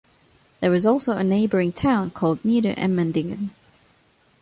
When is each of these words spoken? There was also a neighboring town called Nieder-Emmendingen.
There 0.61 0.71
was 0.71 0.87
also 0.87 1.11
a 1.15 1.23
neighboring 1.23 1.73
town 1.73 2.09
called 2.09 2.43
Nieder-Emmendingen. 2.43 3.51